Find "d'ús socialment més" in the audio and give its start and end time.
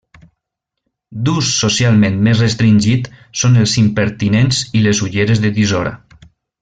1.27-2.41